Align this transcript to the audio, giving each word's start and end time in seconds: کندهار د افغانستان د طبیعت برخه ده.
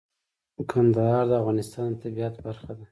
کندهار 0.71 1.23
د 1.29 1.31
افغانستان 1.41 1.87
د 1.93 1.99
طبیعت 2.03 2.35
برخه 2.45 2.65
ده. 2.77 2.79